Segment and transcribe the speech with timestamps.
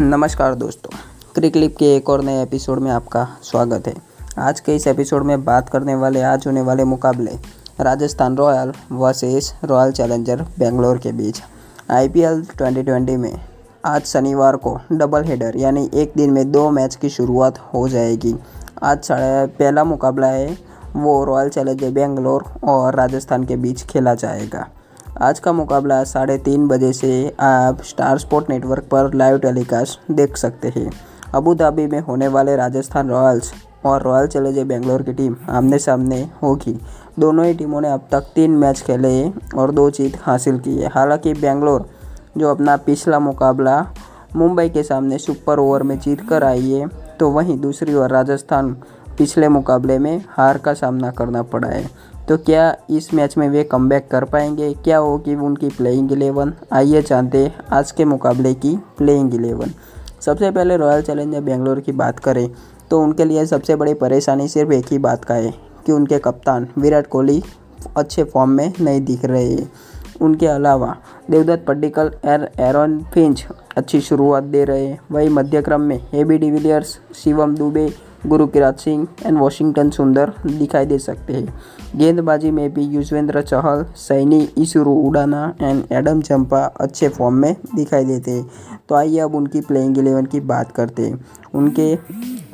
[0.00, 0.96] नमस्कार दोस्तों
[1.34, 3.94] क्रिकलिप के एक और नए एपिसोड में आपका स्वागत है।
[4.38, 7.30] आज के इस एपिसोड में बात करने वाले, आज होने वाले मुकाबले
[7.80, 11.40] Rajasthan royal versus royal challenger Bangalore के बीच।
[11.90, 13.40] आईपीएल 2020 में
[13.84, 18.34] आज शनिवार को डबल हेडर यानी एक दिन में दो मैच की शुरुआत हो जाएगी।
[18.82, 20.58] आज पहला मुकाबला है,
[20.96, 24.68] वो रॉयल चैलेंजर बेंगलोर और राजस्थान के बीच खेला जाएगा।
[25.22, 30.36] आज का मुकाबला साढ़े तीन बजे से आप स्टार स्पोर्ट नेटवर्क पर लाइव टेलीकास्ट देख
[30.36, 30.90] सकते हैं।
[31.34, 33.52] अबू धाबी में होने वाले राजस्थान रॉयल्स
[33.84, 36.80] और रॉयल चैलेंजर बेंगलोर की टीम आमने सामने होगी।
[37.18, 40.88] दोनों ही टीमों ने अब तक तीन मैच खेले और दो जीत हासिल की है।
[40.88, 41.86] हालाँकि बेंगलोर,
[42.36, 43.86] जो अपना पिछला मुकाबला
[44.36, 46.86] मुंबई के सामने सुपर ओवर में जीत कर आई है
[47.20, 48.76] तो वहीं दूसरी ओर राजस्थान
[49.18, 51.90] पिछले मुकाबले में हार का सामना करना पड़ा है।
[52.28, 54.72] तो क्या इस मैच में वे कम कर पाएँगे?
[54.74, 59.70] क्या होगी उनकी प्लेइंग इलेवन आइए जानते आज के मुकाबले की प्लेइंग इलेवन
[60.20, 62.48] सबसे पहले रॉयल चैलेंजर बेंगलोर की बात करें
[62.90, 65.54] तो उनके लिए सबसे बड़ी परेशानी सिर्फ़ एक ही बात का है
[65.86, 67.42] कि उनके कप्तान विराट कोहली
[67.96, 69.70] अच्छे फॉर्म में नहीं दिख रहे हैं।
[70.20, 70.96] उनके अलावा
[71.30, 73.46] देवदत्त पड्डिकल एर एरन फिंच
[73.76, 77.88] अच्छी शुरुआत दे रहे हैं। वही मध्य क्रम में A B de Villiers Shivam Dube
[78.46, 81.54] Gurkeerat Singh and Washington Sundar दिखाई दे सकते हैं।
[81.96, 88.04] गेंदबाजी में भी युजवेंद्र चहल, सैनी, ईसुरु उड़ाना एंड एडम चंपा अच्छे फॉर्म में दिखाई
[88.04, 88.50] देते हैं।
[88.88, 91.20] तो आइए अब उनकी प्लेइंग एलेवन की बात करते हैं।
[91.54, 91.96] उनके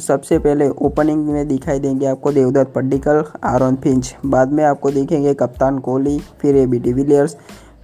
[0.00, 5.34] सबसे पहले ओपनिंग में दिखाई देंगे आपको देवदत्त पड्डिकल आरोन फिंच। बाद में आपको देखेंगे
[5.34, 7.36] कप्तान कोहली, फिर ए बी डिविलियर्स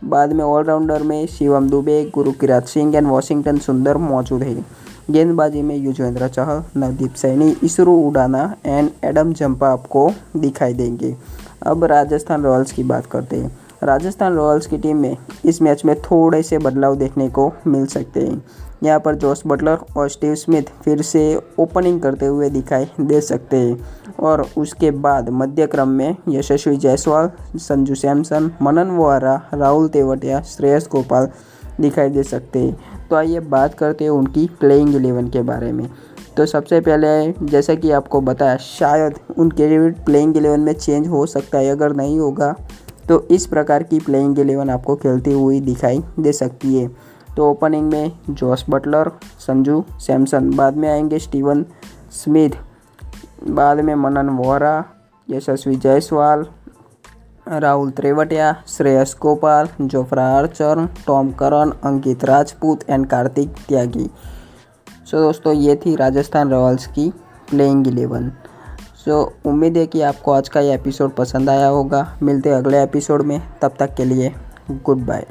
[0.04, 4.56] बाद में ऑलराउंडर में Shivam Dube, Gurkeerat Singh and Washington Sundar मौजूद है।
[5.10, 11.16] गेंदबाजी में युजवेंद्र चहल, नवदीप सैनी, इसरो उड़ाना एंड एडम जंपा आपको दिखाई देंगे।
[11.66, 15.94] अब राजस्थान रॉयल्स की बात करते हैं। राजस्थान रॉयल्स की टीम में इस मैच में
[16.02, 18.42] थोड़े से बदलाव देखने को मिल सकते हैं।
[18.82, 23.56] यहाँ पर जॉस बटलर और स्टीव स्मिथ फिर से ओपनिंग करते हुए दिखाई दे सकते
[23.56, 23.78] हैं
[24.20, 30.88] और उसके बाद मध्य क्रम में यशस्वी जायसवाल, संजू सैमसन, मनन वोहरा, राहुल तेवटिया श्रेयस
[30.92, 31.28] गोपाल
[31.80, 35.88] दिखाई दे सकते हैं। तो आइए बात करते हैं उनकी प्लेइंग एलेवन के बारे में।
[36.36, 41.58] तो सबसे पहले, जैसा कि आपको बताया, शायद उनके प्लेइंग एलेवन में चेंज हो सकता
[41.58, 42.54] है, अगर नहीं होगा
[43.08, 46.88] तो इस प्रकार की प्लेइंग एलेवन आपको खेलती हुई दिखाई दे सकती है।
[47.36, 51.64] तो ओपनिंग में जॉस बटलर, संजू सैमसन, बाद में आएँगे स्टीवन
[52.12, 52.50] स्मिथ,
[53.48, 54.84] बाद में Manan Vohra,
[55.28, 56.46] Yashasvi Jaiswal
[57.48, 64.10] Rahul त्रेवटिया, Shreyas Gopal, Jofra Archer Tom Curran, Ankit Rajpoot and Kartik Tyagi.
[65.10, 67.10] So दोस्तों, ये थी राजस्थान रॉयल्स की
[67.50, 68.32] प्लेइंग इलेवन
[69.04, 73.22] सो उम्मीद है कि आपको आज का ये एपिसोड पसंद आया होगा। मिलते अगले एपिसोड
[73.22, 74.32] में। तब तक के लिए
[74.70, 75.26] गुड बाय